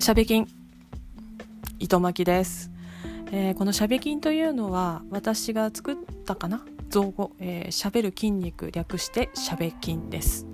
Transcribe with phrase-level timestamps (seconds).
[0.00, 0.48] しゃべ金
[1.78, 2.70] 糸巻きです、
[3.32, 6.64] えー、このしゃべ筋というのは私が作ったかな？
[6.88, 10.46] 造語、えー、しゃべる筋肉略してしゃべ筋です。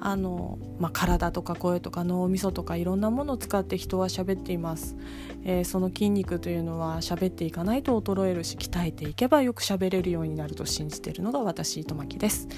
[0.00, 4.96] あの、まあ、体とか声とか脳みそとかいろんなものを使って人は喋っています、
[5.44, 12.48] えー、その筋肉というのは喋っていかないと衰えるし鍛えていけばよく喋れるようになると信じているのが私糸巻です、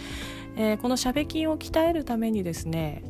[0.56, 3.02] えー、このしゃべ筋を鍛えるためにですね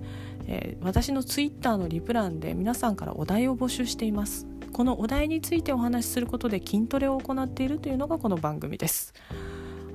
[0.55, 4.47] えー、私のツイッターのリプランで皆さんからお題を募集しています。
[4.71, 9.15] このお題についてお話しすることで筋トレを行っているというのがこの番組です。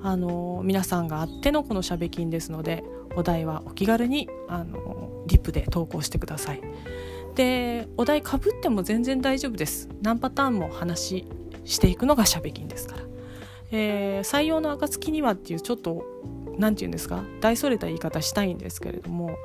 [0.01, 2.83] あの皆さんがあってのこのしゃべ筋ですので
[3.15, 6.61] お題はお気軽にあのリップで投稿してください。
[7.35, 9.89] でお題かぶっても全然大丈夫です。
[10.01, 11.27] 何パターンも話
[11.65, 13.01] していくのがしゃべ筋ですから、
[13.71, 16.03] えー、採用の暁にはっていうちょっと
[16.57, 17.23] 何て言うんですか？
[17.41, 19.37] 大それた言い方したいんですけれども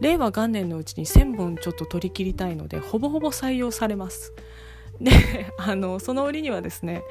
[0.00, 4.32] 令和元年のうちに1,000本ちょっと取り切りたいのでほぼほぼ採用されます。
[5.00, 5.12] で
[5.58, 7.02] あのその折にはですね、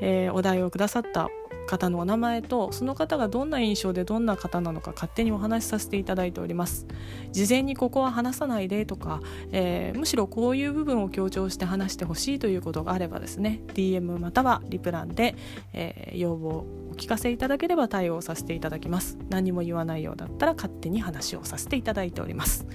[0.00, 1.28] えー、お題をくださった
[1.66, 6.86] 方のお名前とその方がどんな印象でどんな方なのか勝手にお話しさせていただいております。
[7.32, 9.20] 事前にここは話さないでとか、
[9.52, 15.34] えー、むしろこういう部分を強調して話してほしいということがあればですね DM またはリプランで、
[15.72, 19.18] えー、要望お聞かせいただければ対応させていただきます。
[19.30, 22.66] 何も言わないようだったら勝手に話をさせていただいております。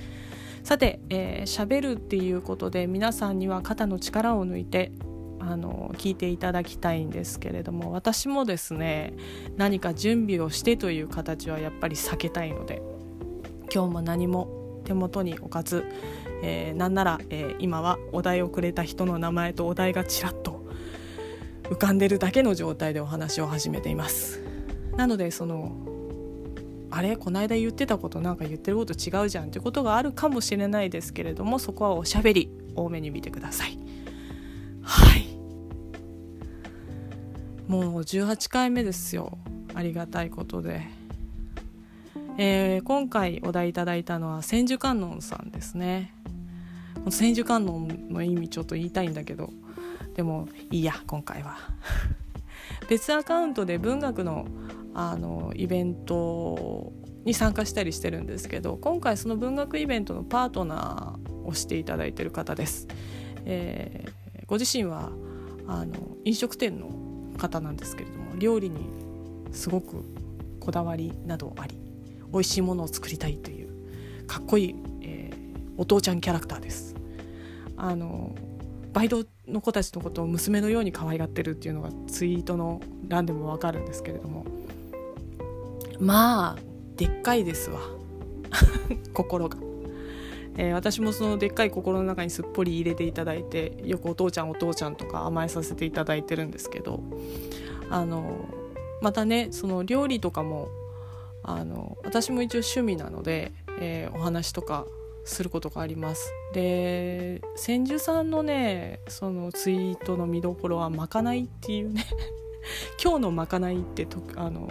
[0.64, 4.92] さて喋、えー、るっていうことで皆さんには肩の力を抜いて
[5.40, 9.14] あの聞いていただきたいんですけれども私もですね
[9.56, 12.82] 何か準備をしてという形はやっぱり避けたいので
[13.74, 15.86] 今日も何も手元に置かず、
[16.42, 20.66] えー、なんなら、えー、今はお題をくれた人の名前とお題がちらっと
[21.64, 24.42] 浮かんでるだけの状態でお話を始めています。
[24.96, 25.76] なのでその
[26.90, 27.18] あれ？
[27.18, 33.78] この間言ってたことなんか言ってること違うじゃんってことがあるかもしれないですけれどもそこはおしゃべり多めに見てください。
[34.82, 35.27] はい。
[37.68, 39.38] もう18回目ですよ。
[39.74, 40.88] ありがたいことで、
[42.38, 46.14] えー、今回お題いただいたのは千手観音さんですね。
[47.10, 49.52] 千手観音の意味ちょっと言いたいんだけど。
[50.16, 51.58] でもいいや今回は。
[52.90, 54.48] 別アカウントで文学の
[54.94, 56.94] あのイベント
[57.26, 62.88] に参加したりしてるんですけど今回その文学イベントのパートナーをしていただいてる方です、
[63.46, 65.12] えー、ご自身は
[65.68, 65.94] あの
[66.26, 66.90] 飲食店の
[67.38, 68.90] 方なんですけれども料理に
[69.52, 70.04] すごく
[70.60, 71.78] こだわりなどあり
[72.32, 73.70] 美味しいものを作りたいという
[74.28, 76.96] かっこいい、えー、お父ちゃんキャラクターです。
[77.78, 78.36] あの
[78.92, 84.46] バイトの子たちのことを娘のように可愛がってるっていうのがツイートの欄でもわかるんですけれども
[86.00, 86.62] まあ
[86.96, 87.80] でっかいですわ。
[89.14, 89.58] 心が、
[90.58, 97.02] えー、私もそのでっかい心の中にすっぽり入れていただいてよくお父ちゃんお父ちゃんとか甘えさせていただいてるんですけど
[97.90, 98.50] あの
[99.02, 100.70] またねその料理とかも
[101.44, 104.86] あの私も一応趣味なので、えー、お話とか
[105.24, 106.32] することがあります。
[106.54, 112.06] で千住さんのねそのツイートの見どころはまかないっていうね
[113.04, 114.70] 今日のまかないってとあの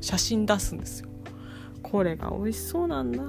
[0.00, 1.08] 写真出すんですよ。
[1.82, 3.22] これが美味しそうなんだ。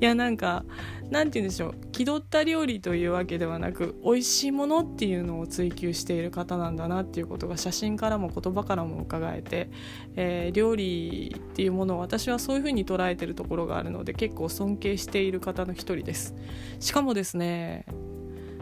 [0.00, 0.64] いやなんか
[1.10, 1.74] 何て言うんでしょう。
[1.92, 9.70] 気取った料理というわけではなく美味しいものっていうのを追求している方なんだなっていうことが写真からも言葉からも伺えて、
[10.16, 16.34] えー、料理っていうものを私はそういうふうに捉えてるところがあるので結構尊敬している方の一人です。
[16.80, 17.86] しかもですね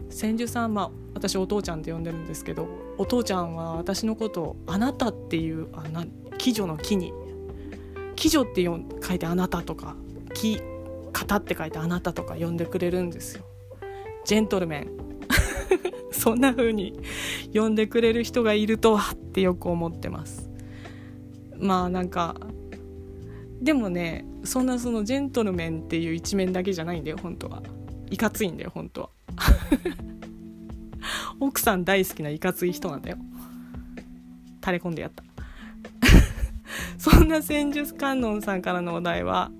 [0.09, 6.05] 千住さんまあ私お父ちゃんって呼んでるんですけどお父ちゃんは私のことを「あなた」っていうあな
[6.41, 7.11] 鬼女の木に
[8.17, 9.95] 「鬼女」って書いて「あなた」とか
[10.33, 10.61] 「木」
[11.15, 13.45] 型って書いてあなたとか呼んでくれるんですよ。
[14.25, 14.89] ジェントルメン。
[16.11, 16.99] そんな風に
[17.53, 20.49] 呼んでくれる人がいるとはってよく思ってます。
[21.57, 22.35] まあなんか
[23.61, 27.63] でもねそんなそのジェントルメンっていう一面だけじゃないんだよ本当は。
[28.09, 29.09] いかついんだよ本当は。
[31.39, 33.17] 奥さん大好きないかつい人なんだよ。
[34.61, 35.23] 垂れ込んでやった。
[36.97, 39.51] そんな戦術観音さんからのお題は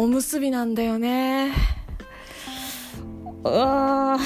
[0.00, 1.52] おむすびなんだよね。
[3.44, 4.16] うわ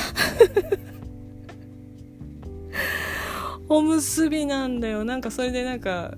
[3.68, 5.02] おむすびなんだよ。
[5.02, 6.14] なんかそれでなんか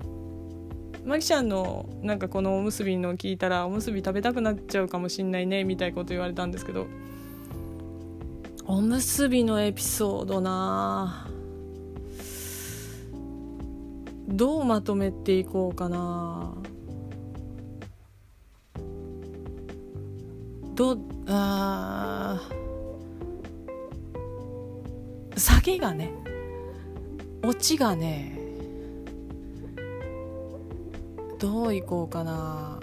[1.03, 6.85] マキちゃんのなんかこのおむすびの聞いたらおむすび食べたくなっちゃうかもしんないねみたいなこと言われたんですけど。
[8.67, 11.27] おむすびのエピソードな
[14.27, 16.53] どうまとめていこうかな
[20.77, 20.95] ど
[21.25, 22.39] あ
[25.35, 26.13] 下げがね
[27.43, 28.37] 落ちがね
[31.39, 32.79] どういこうかな。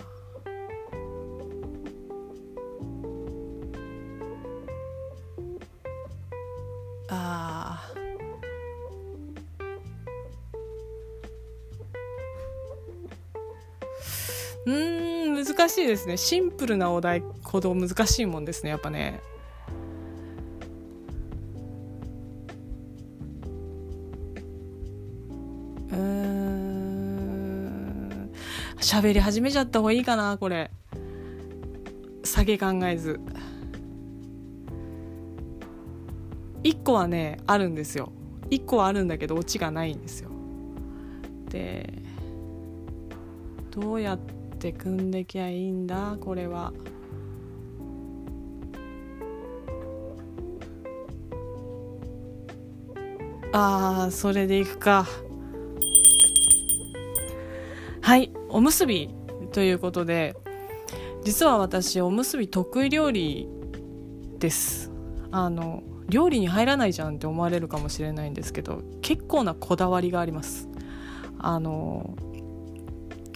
[7.09, 7.93] あ
[14.67, 15.14] うん。
[15.57, 16.17] 難しいですね。
[16.17, 19.21] シンプルなお題ほど難しいもんですねやっぱね。
[25.93, 27.11] うん。
[28.79, 30.73] 喋り始めちゃった方がいいかなこれ。
[32.25, 33.21] 下げ考えず。
[36.65, 38.11] 1個はねあるんですよ。
[38.51, 40.31] 1個はあるんだけどオチがないんですよ。
[41.49, 42.03] で
[43.71, 44.34] どうやって
[44.73, 46.73] 組んできゃいいんだこれは。
[53.53, 55.07] あーそれでいくか。
[58.01, 59.11] はいおむすび
[59.53, 60.37] ということで
[61.25, 63.49] 実は私おむすび得意料理
[64.39, 64.91] です。
[65.31, 70.69] あの料理に入らないじゃんって思われるかもしれないんですけど結構なこだわりがあります。
[71.39, 72.17] あの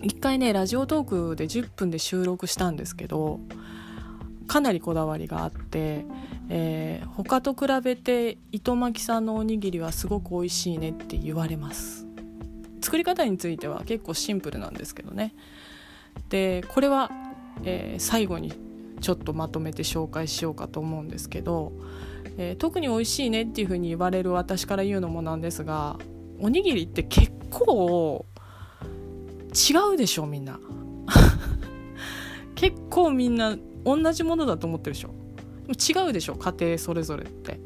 [0.03, 3.41] 一回ねラジオトークで10分で収録したんですけど
[4.47, 6.05] かなりこだわりがあって、
[6.49, 12.07] えー他と比べて糸巻さんのおにぎりはすごく美味しいねって言われます。
[12.81, 15.35] 作り方については結構シンプルなんですけどね。
[16.29, 17.11] でこれは、
[17.65, 18.55] えー最後に
[19.01, 21.73] ちょっとまとめて紹介しようかと思うんですけど、
[22.39, 25.99] えー特に美味しいねっていうふうに言われる私から言うのもなんですが
[26.41, 28.25] おにぎりって結構
[29.49, 30.61] 違うでしょみんな。
[32.55, 35.11] 結構みんな同じものだと思ってるでしょ。
[35.67, 37.61] でも違うでしょ家庭それぞれって。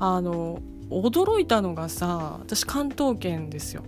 [0.00, 0.60] あの
[0.90, 3.82] 驚いたのがさ私関東圏ですよ。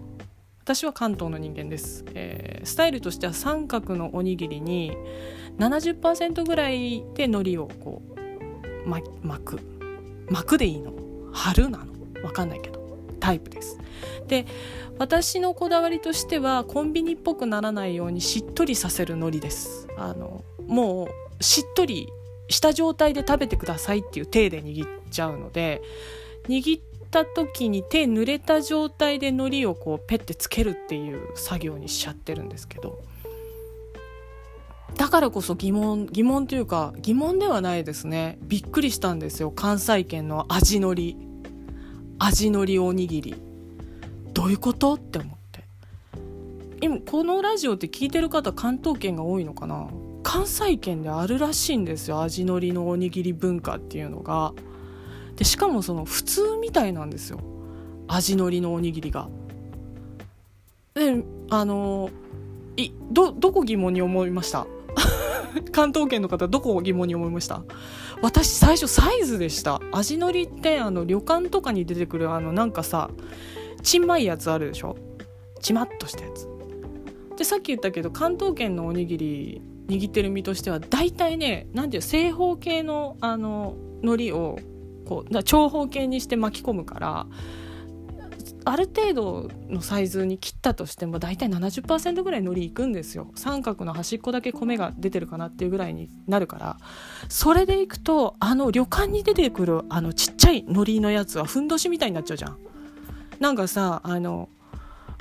[0.62, 4.93] 私は関東の人間です、えースタイルとしては三角のおにぎりに
[5.59, 8.03] 70%ぐらいで海苔をこ
[8.87, 9.59] う、巻く。
[10.31, 10.93] 巻くでいいの。
[11.33, 11.93] 貼るなの。
[12.23, 12.80] わかんないけど。
[13.21, 13.79] タイプです。
[14.27, 14.47] で
[14.99, 19.89] 私のこだわりとしてはコンビニっぽくならないようにしっとりさせる海苔です。
[19.97, 21.09] あのも
[21.39, 22.09] うしっとり
[22.49, 25.83] した状態で食べてくださいっていう手で握っちゃうので
[26.49, 33.01] 握った時に手濡れた状態で海苔をこうペッてつけるっていう作業にしちゃってるんですけど。
[34.97, 38.39] だからこそ疑問疑問というか疑問ではないですね。
[38.43, 39.51] びっくりしたんですよ。
[39.51, 41.30] 関西圏の味海苔。
[42.23, 43.35] 味海苔おにぎり。
[44.35, 44.95] どういうこと？
[44.95, 45.65] って思って。
[46.83, 49.89] 今このラジオって聞いてる方関東圏が多いのかな？
[50.23, 54.53] 関西圏であるらしいんですよ味のりのおにぎり文化っていうのが。
[55.37, 57.41] でしかもその普通みたいなんですよ。
[58.07, 59.29] 味のりのおにぎりが。
[60.95, 62.11] であの
[62.77, 64.67] いどどこ疑問に思いました？
[65.73, 67.63] 関東圏の方どこを疑問に思いました？
[68.21, 69.80] 私最初サイズでした。
[69.93, 73.11] 味のりってあの旅館とかに出てくるあのなんかさ
[73.83, 74.97] ちんまいやつあるでしょ？
[75.61, 76.49] ちまっとしたやつ。
[77.37, 84.59] でさっき言ったけど関東圏のおにぎり握ってる身としては大体ね何ていう正方形のあの海苔を
[85.07, 87.26] こう長方形にして巻き込むから
[88.64, 93.31] ある程度のサイズに切ったとしても大体70%ぐらい海苔いくんですよ。
[93.35, 96.76] 三角の端っこだけ米が出てるかなっていうぐらいになるから。
[97.29, 102.59] それでいくとあの旅館に出てくるあのちっちゃい海苔のやつはふんどしみたいになっちゃうじゃん。
[103.38, 104.49] なんかさあの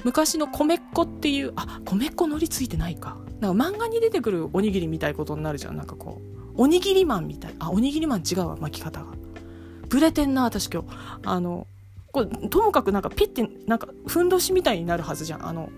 [0.04, 3.18] 昔の米っ子っていうあ米っ子海苔ついてないか。
[3.40, 5.78] なんか漫画に出てくるおにぎりみたいことになるじゃん。
[5.78, 6.22] なんかこ
[6.58, 7.56] うおにぎりマンみたい。
[7.60, 9.08] あおにぎりマン違うわ巻き方が。
[9.88, 10.88] ブレてんな私今日。
[11.24, 11.68] あの
[12.12, 15.48] これともかくなんかピッてなんかふんどしみたいになるはずじゃん。
[15.48, 15.70] あの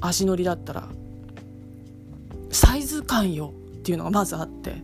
[0.00, 0.88] 味のりだったら。
[2.50, 4.82] サイズ感よっていうのがまずあって。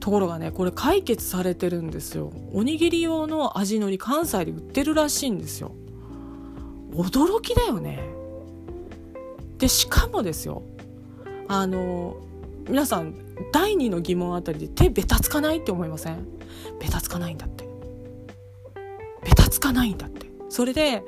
[0.00, 2.30] ところがねこれ解決されてるんですよ。
[2.52, 5.72] おにぎり用の味のり関西で売ってるらしいんですよ。
[6.92, 8.00] 驚きだよね。
[9.56, 10.62] でしかもですよ。
[11.48, 12.16] あの
[12.68, 13.14] 皆さん
[13.50, 16.26] 第二の疑問あたりで手ベタつかないって思いません？
[16.80, 17.63] ベタつかないんだって。
[19.54, 20.30] つかないんだって。
[20.48, 21.02] それで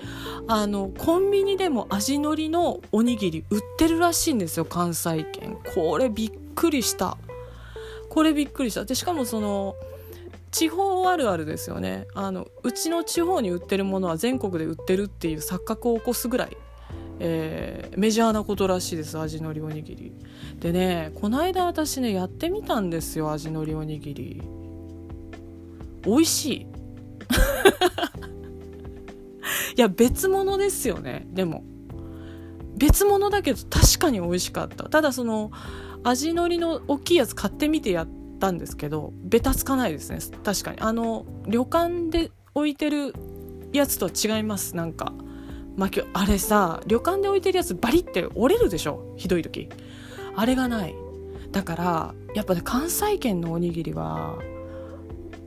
[0.48, 5.56] あのコンビニでも味のりのおにぎり売ってるらしいんですよ関西圏。
[5.74, 7.16] これびっくりした。
[8.08, 8.84] これびっくりした。
[8.84, 9.76] でしかもその
[10.50, 12.06] 地方あるあるですよね。
[12.14, 16.56] あのうちの地方に売ってるものは全国で売ってるっていう錯覚を起こすぐらい
[17.18, 20.12] えー、メジャーなことらしいです味のりおにぎり。
[20.60, 24.42] でねこの間私ねやってみたんですよ味のりおにぎり。
[26.04, 26.66] 美味しい。
[29.76, 31.26] いや別物ですよね。
[31.30, 31.62] でも。
[32.76, 34.84] 別物だけど確かに美味しかった。
[34.84, 35.50] ただその
[36.02, 40.18] 味のりの大きいやつ買ってみてやったんですけどベタつかないですね。
[40.44, 40.80] 確かに。
[40.80, 43.14] あの旅館で置いてる
[43.72, 44.76] やつとは違います。
[44.76, 45.12] なんか
[45.76, 49.14] まあ、あれさ旅館で置いてるやつバリって折れるでしょ？
[49.16, 49.68] ひどい時。
[50.34, 50.94] あれがない。
[51.52, 54.38] だからやっぱね関西圏のおにぎりは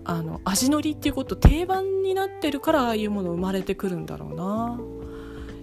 [0.09, 4.79] あの味のりっていうこと定番になってるからああいうもの生まれてくるんだろうな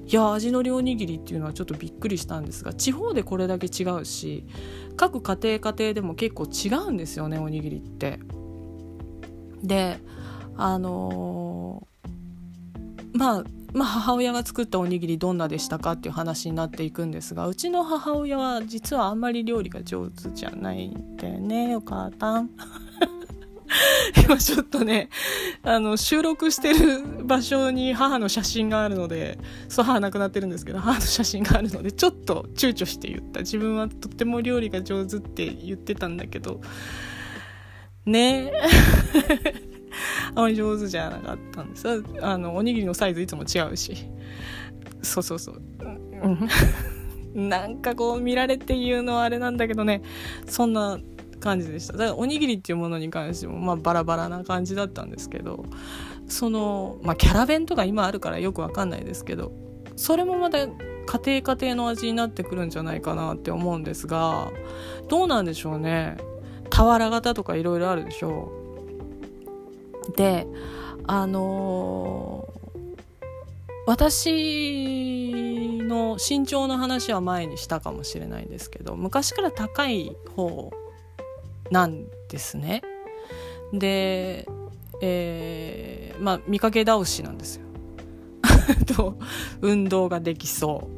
[0.07, 4.47] いや味のりおにぎりっていうのはちょっとびっくりしたんですが地方でこれだけ違うし
[4.97, 8.21] 各家庭家庭でも結構違うんですよねおにぎりって。
[9.65, 9.99] で
[10.57, 22.51] あのー、まあまあ、母親が作ったおにぎりどんなでしたかっていう話になっていくんですがうちの母親は実はあんまり料理が上手じゃないんだよねお母さん。
[24.25, 25.09] 今ちょっとね
[25.63, 33.41] あの収録してる場所に母の写真があるのでそう母亡くなってるんですけど母の写真があるのでちょっと躊躇して言った。
[33.41, 36.61] 自分はとっても料理が上手って言ってたんだけど
[38.05, 38.53] ね。
[40.35, 42.05] あまり上手じゃなかったんです。
[42.21, 43.97] あのおにぎりのサイズいつも違うし。
[45.03, 45.63] そうそうそう。
[46.23, 46.49] うん。
[47.49, 50.03] なんかこう見られて言うのはあれなんだけどね。
[50.47, 50.99] そんな
[51.41, 51.93] 感じでした。
[51.95, 55.65] だからおにぎりっていうものに関してもまあバラバラな感じだったんですけど
[56.29, 59.53] そのまあキャラ弁とか今あるからよくわかんないですけど
[59.97, 60.69] それもまた家
[61.41, 64.51] 庭家庭の味になってくるんじゃないかなって思うんですが
[65.09, 66.17] どうなんでしょうね。
[66.71, 68.53] 俵型とかいろいろあるでしょ
[70.09, 70.17] う。
[70.17, 70.47] で
[71.07, 72.91] あのー、
[73.87, 75.33] 私
[75.83, 80.71] の身長の話は前にしたかもしれないんですけど昔から高い方
[81.71, 82.83] なんですね。
[83.73, 84.47] で、
[85.01, 87.67] えー、まあ見かけ倒しなんですよ。
[88.97, 89.19] と
[89.61, 90.89] 運動ができそ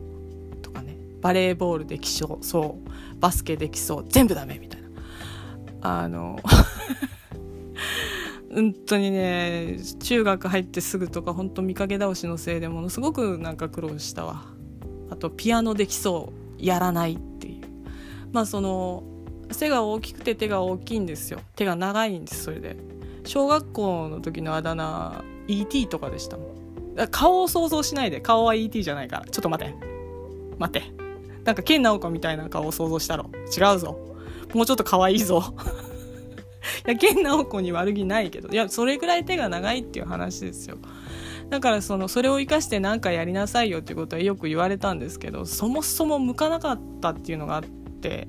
[0.52, 0.96] うとかね。
[1.20, 3.20] バレーボールできそうそう。
[3.20, 4.88] バスケできそう全部ダメみたいな。
[5.80, 6.38] あの
[8.52, 14.46] 本当にね中学入ってすぐとか本当見かけ倒しのせいでものすごくなんか苦労したわ。
[15.10, 17.64] あとピアノできそうやらないっていう。
[18.32, 19.02] まあその
[19.50, 21.40] 背が大きくて手が大きいんですよ。
[21.56, 22.76] 手が長いんですそれで。
[23.24, 27.08] 小学校の時のあだ名 ET とかでしたもん。
[27.10, 28.20] 顔を想像しないで。
[28.20, 29.26] 顔は ET じゃないから。
[29.26, 29.74] ちょっと待て。
[30.58, 30.82] 待て。
[31.44, 33.30] なんか健直子みたいな顔を想像したろ。
[33.56, 33.98] 違うぞ。
[34.54, 35.54] もうちょっと可愛いぞ。
[36.86, 40.78] いや、健直子に悪気ないけど、いや、それぐらい手が長いっていう話ですよ。
[41.50, 48.28] だからその、それを生かして何かやりなさいよっていうことはよく言われたんですけど、そもそも向かなかったっていうのがあって、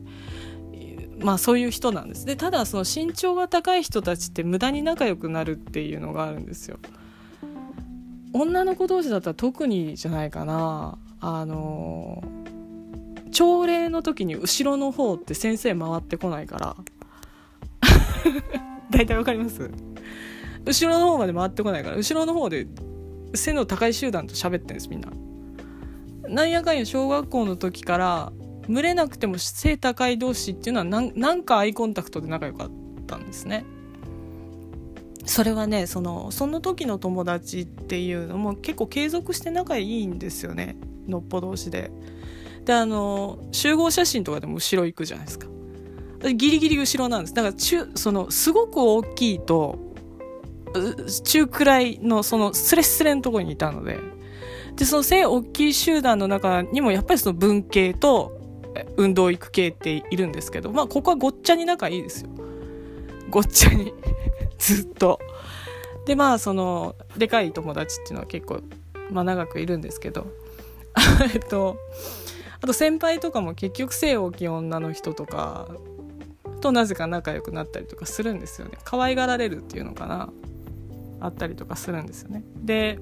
[1.20, 2.26] まあそういう人なんです。
[2.26, 6.78] で、ただその身長が高い人たちって無駄に仲良くなるっていうのがあるんですよ。
[8.34, 10.98] 女の子同士だったら特にじゃないかな。
[11.22, 12.24] あの
[13.32, 16.76] 朝礼の時に後ろの方って先生回ってこないから
[18.90, 19.70] 大体わかります？
[20.66, 22.68] 後ろの方まで回ってこないから後ろの方で
[23.36, 25.10] 背の高い集団と喋ってんですみんな
[26.28, 28.32] なんやかんや小学校の時から
[28.70, 32.70] 群れなくても背高い同士っていうのはなんかアイコンタクトで仲良かっ
[33.08, 33.66] たんですね。
[35.26, 40.78] それはねそのその時の友達っていうのも結構継続して仲いいんですよね。
[41.08, 41.92] のっぽ同士で。
[42.66, 45.48] であの集合写真とかでも後ろ行くじゃないですか。
[46.22, 47.34] ギリギリ後ろなんです。
[47.34, 49.80] だから中、その、すごく大きいと、
[51.24, 53.98] 中くらいの、その、スレスレのところにいたので、
[54.76, 58.38] で、その背大きい集団の中にも、やっぱりその文系と、
[58.98, 62.30] 運動育系っているんですけど、まあ、ここはごっちゃに仲いいですよ。
[63.30, 63.94] ごっちゃに。
[64.58, 65.20] ずっと。
[66.06, 68.62] で、まあ、その、でかい友達っていうのは結構、
[69.12, 70.28] まあ、長くいるんですけど、
[71.34, 71.78] えっと、
[72.62, 75.70] あと先輩とかも結局背大きい女の人とか
[76.60, 78.78] となぜか仲良くなったりとかするんですよね。
[78.84, 80.30] 可愛がられるっていうのかな。
[81.22, 82.44] あったりとかするんですよね。
[82.56, 83.00] で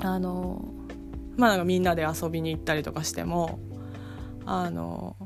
[0.00, 0.64] あの
[1.36, 3.58] まあなんかみんなで遊びに行ったりとかしても
[4.46, 5.16] あの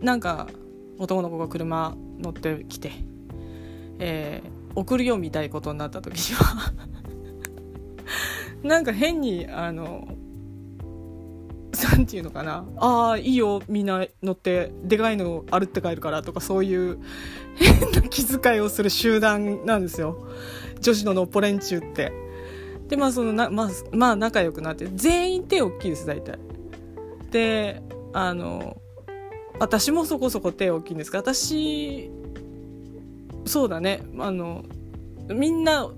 [0.00, 0.46] なんか
[0.98, 2.92] 男の子が車乗ってきて、
[3.98, 6.72] えー、送るよみたいことになった時には
[8.62, 10.08] なんか変にあの
[11.90, 16.98] なんていうのかなああいいよみんな乗ってでかいの歩って帰るからとかそういう
[17.54, 20.26] 変な気遣いをする集団なんですよ。
[20.80, 22.12] 女子ののっぽ連中って。
[22.88, 26.38] でまあそのな、まあ、まあ仲良くなって全員手大きいです大体。
[27.30, 27.82] で
[28.16, 28.80] あの
[29.58, 32.10] 私もそこそこ手大きいんですが私
[33.44, 34.64] そうだねあの
[35.28, 35.90] みんな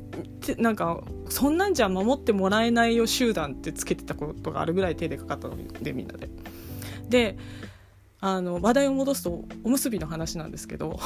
[0.56, 6.28] なんかそんなんじゃ守ってもらえないよ集団ってつけてたことがあるぐらい手でかかったのでみんなで。
[7.08, 7.37] で
[8.20, 10.98] あの話題を戻すとおむすびの話なんですけど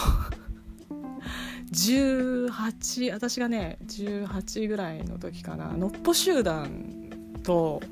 [1.73, 7.11] 18私がね18ぐらいの時かなのっぽ集団
[7.42, 7.83] と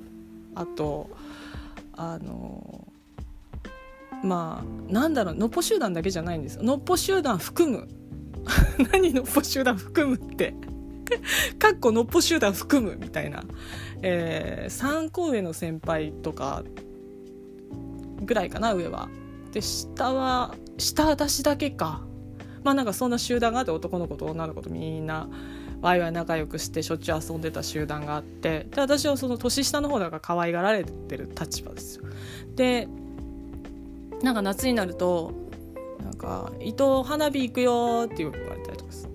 [0.55, 1.11] あと
[1.93, 2.80] あの
[4.23, 6.63] まあなんだろうのっぽ集団だけじゃないんです。
[6.63, 7.89] のっぽ集団含む。
[8.93, 10.55] 何のっぽ集団含むって。
[11.59, 13.43] かっこのっぽ集団含むみたいな、
[14.03, 16.63] えー、3個上の先輩とか
[18.23, 19.09] ぐらいかな上は。
[19.53, 22.05] で下は下私だけか。
[22.63, 25.29] まあなんかそんな集団があって男の子と女の子とみんな
[25.81, 28.67] ワイワイ仲良くしてしょっちゅう遊んでた集団があって。
[28.71, 32.05] で私はその年下の方だから可愛がられてる立場ですよ。
[32.55, 32.89] で
[34.23, 35.33] なんか夏になると
[36.03, 39.09] なんか「伊藤花火行くよ」って言われたりとかす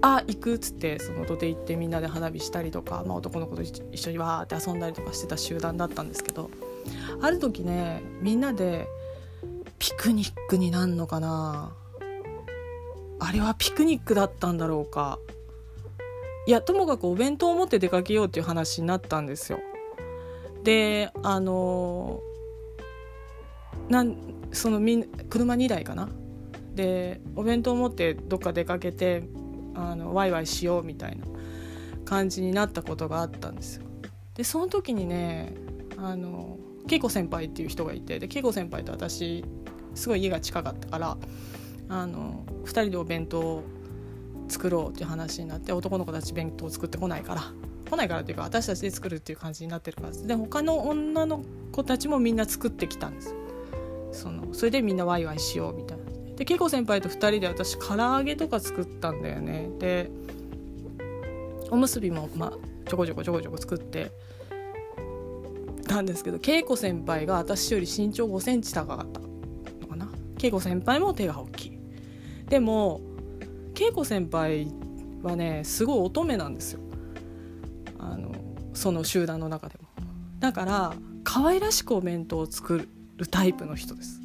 [0.00, 6.50] あ行くっつってその土手行ってみんなで花火したりとか、まあ、男の子と一緒にわーって遊んだりとかしてた集団だったんですけど
[7.20, 8.86] ある時ねみんなで
[9.78, 11.72] ピクニックになんのかな。
[13.20, 15.18] あれはピクニックだったんだろうか。
[16.46, 19.60] いやともかくお弁当を持って出かけようっていう話になったんですよ。
[20.62, 22.20] であの
[23.88, 24.16] なん
[24.52, 26.08] そのみん車2台かな？
[26.74, 29.24] でお弁当を持ってどっか出かけて
[29.74, 31.26] あのワイワイしようみたいな
[32.04, 33.84] 感じになったことがあったんですよ。
[34.34, 35.54] でその時にね
[35.96, 36.58] あの
[36.90, 39.44] 恵子先輩っていう人がいてで恵子先輩と私
[39.94, 41.16] すごい家が近かったから
[41.88, 43.62] あの2人でお弁当
[44.48, 47.42] 作ろうっていう話になって男の子たち弁当作ってこないから
[47.88, 53.43] 来ないからっていうか私たちで作るっていう感じになってるからで他の女の子たちもみんな作ってきたんですよ。
[54.14, 56.04] そのそれでみんなワイワイしようみたいな。
[56.36, 59.68] で恵子先輩と2人で私唐揚げとか作ったんだよね。
[59.78, 60.10] で
[61.70, 62.52] おむすびもまあ
[62.88, 64.12] ちょこちょこちょこちょこ作って
[65.86, 69.20] たんですけど恵子先輩が私より身長5センチ高かった。
[69.20, 70.08] のかな？
[70.42, 71.78] 恵子先輩も手が大きい。
[72.48, 73.00] でも
[73.78, 74.68] 恵子先輩
[75.22, 76.80] はねすごい乙女なんですよ。
[77.98, 78.32] あの
[78.74, 79.88] その集団の中でも。
[80.40, 82.88] だから可愛らしくお弁当を作る。
[83.30, 84.20] タイプの人です。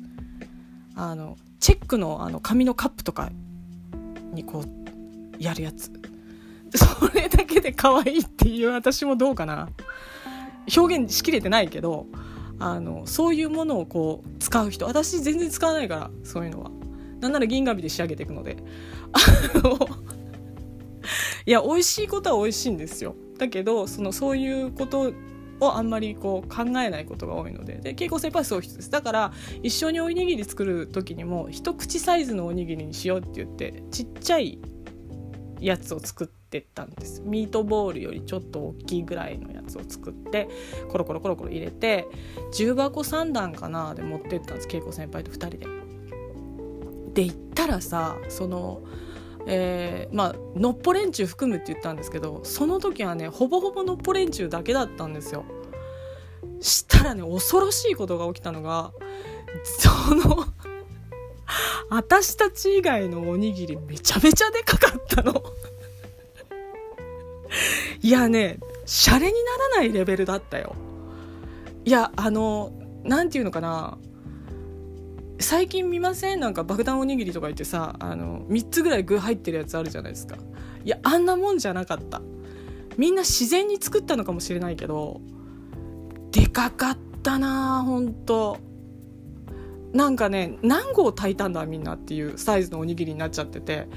[0.95, 3.29] あのチェックのあの紙のカップとか
[4.33, 5.91] にこうやるやつ。
[6.75, 9.69] それだけで可愛いっていう私もどうかな。
[10.75, 12.05] 表現しきれてないけど
[12.59, 14.85] あのそういうものをこう使う人。
[14.85, 16.71] 私全然使わないからそういうのは。
[17.21, 18.57] なんなら銀紙で仕上げていくので。
[19.11, 19.77] あの
[21.45, 23.15] いや美味しいことは美味しいんですよ。
[23.37, 25.13] だけどそのそういうこと
[25.59, 27.75] をあんまりこう考えないことが多いので。
[27.75, 28.89] で恵子先輩はそういう人です。
[28.89, 34.59] だから一緒におにぎり作る時にも一口サイズのおにぎりにしようって言ってちっちゃい
[35.59, 37.21] やつを作ってったんです。
[37.21, 40.49] ミートボールよりちょっと大きいぐらいのやつを作って
[40.89, 42.07] コロコロコロコロ入れて
[42.53, 44.67] 重箱3段かなで持ってったんです。
[44.71, 45.79] 恵子先輩と2人で。
[47.13, 48.81] で行ったらさその
[49.47, 55.45] えー、まあのっぽ連中含むって言ったんですけどその時はねほぼほぼのっぽ連中だけだったんですよ。
[56.61, 58.91] したらね恐ろしいことが起きたのが
[59.63, 60.45] その
[61.89, 65.41] 私たち以外のおにぎりめちゃめちゃでかかったの。
[68.01, 70.75] いやねシャレにならないレベルだったよ。
[71.85, 72.71] いやあの
[73.03, 73.97] 何て言うのかな。
[75.41, 76.39] 最近見ません？
[76.39, 80.35] なんか爆弾おにぎりとか言ってさあの3つぐらい具入ってるやつあるじゃないですか。
[80.83, 82.21] いやあんなもんじゃなかった。
[82.97, 85.21] みんな自然に作ったのかもしれないけど
[86.31, 88.57] でかかったなほんと。
[89.93, 93.87] なんかね何合炊いたんだみんなっていうサイズのおにぎりになっちゃってて。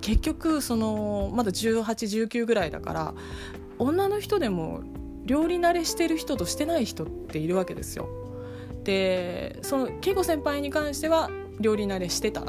[0.00, 3.14] 結局そのまだ1819ぐらいだから
[3.78, 4.82] 女の人でも
[5.24, 8.08] 料理慣れしてる人としてない人っているわけですよ。
[8.84, 12.44] でその恵子先輩に関しては料理慣れしてた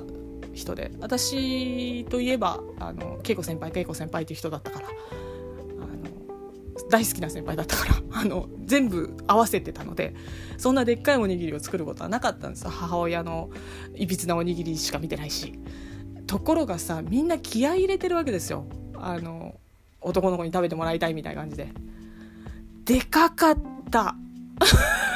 [0.54, 10.16] 人で私といえばあの恵子先輩恵子先輩っていう人だったからあの大好きな先輩だったから あの全部合わせてたので
[10.58, 13.50] そんなでっかいおにぎりを作ることはなかったんです母親の
[13.96, 15.54] いびつなおにぎりしか見てないし。
[16.28, 18.66] ところがさみんな気合い入れてるわけですよ。
[18.96, 19.60] あの
[20.02, 21.68] 男の子に食べてもらいたいみたいな感じで。
[22.86, 23.58] でかかっ
[23.92, 24.16] た。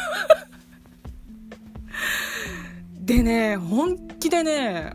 [3.07, 4.91] でね本気でね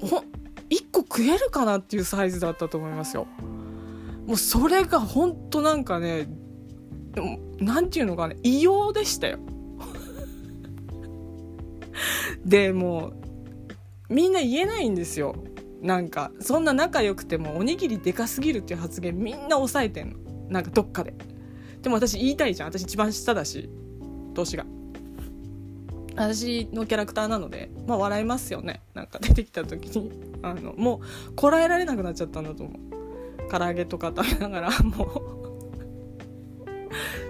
[0.00, 0.24] ほ
[0.68, 3.28] 1個食えるかなっていうサイズだったと思いますよ。
[4.26, 6.28] もうそれが本当なんかね
[7.60, 9.38] なんていうのかな異様でしたよ。
[12.44, 13.12] でも
[14.08, 15.36] うみんな言えないんですよ。
[15.80, 20.16] なんかそんな仲良くてもおにぎりでかすぎるっていう発言みんな抑えてんの。
[20.48, 21.14] なんかどっかで。
[21.80, 22.70] でも私言いたいじゃん。
[22.70, 23.70] 私一番下だし
[24.34, 24.66] 年が。
[26.16, 28.82] 私のキャラクターなのでまあ笑いますよね。
[28.94, 30.10] なんか出てきた時に。
[30.42, 33.50] あのもうこらえられなくなっちゃったんだと思う。
[33.50, 35.40] 唐揚げとか食べながら もう。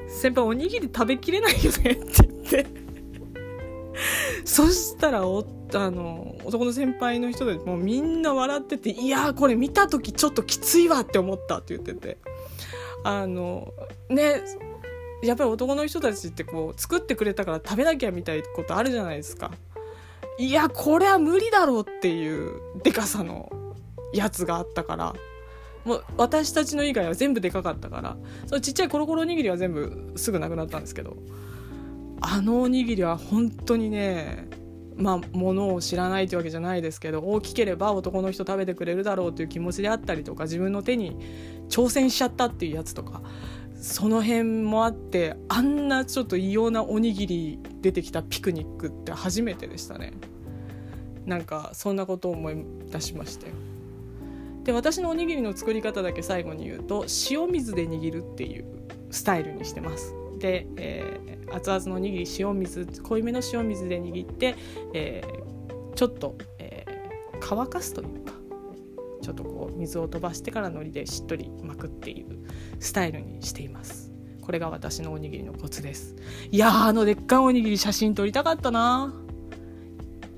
[0.09, 2.66] 先輩おにぎり食べきれないよねって言って。
[4.45, 12.19] そしたらおあの男の先輩の人でもうみんな笑ってて「いやこれ見た時ちょっときついわ」って思ったって言ってて。
[13.03, 13.73] あの
[14.09, 14.43] ね
[15.23, 19.51] やっぱり男の人たちってこう作ってくれたから食べなきゃみたいなことあるじゃないですか。
[20.39, 23.53] いやこれは無理だろうっていうでかさの
[24.15, 25.15] やつがあったから。
[25.85, 28.17] もう私たちの以外は全部でかかったから。
[28.47, 31.17] そのちっちゃいコロコロおにぎりは全部すぐなくなったんですけど。
[32.21, 34.49] あのおにぎりは本当にね
[34.97, 41.17] まあ物を知らないというわけじゃないですけど大きければ男の人食べてくれるだろうという気持ちであったりとか自分の手に
[41.71, 43.23] 挑戦しちゃったっていうやつとか。
[43.81, 50.12] その辺もあってあんなちょっと異様なおにぎり出てきたピクニックって初めてでしたね。
[51.25, 52.57] なんかそんなことを思い
[52.90, 53.47] 出しまして。
[54.64, 58.66] で私のおにぎりの作り方だけ最後に言うと塩水で握るっていう
[59.11, 60.14] スタイルにしてます。
[60.38, 64.57] で、えー、熱々のおにぎり塩水濃いめの塩水で握って、
[64.93, 68.33] えー、ちょっと、えー、乾かすというか
[69.23, 72.27] ちょっとこう水を飛ばしてから海苔でしっとり巻くっていう
[72.81, 74.11] スタイルにしています。
[74.43, 76.16] これが私のおにぎりのコツです。
[76.51, 79.14] いやーあのでっかいおにぎり写真撮りたかったな。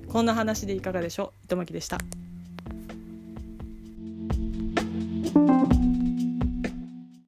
[0.09, 1.45] こんな話でいかがでしょう？
[1.47, 1.99] 糸巻でした。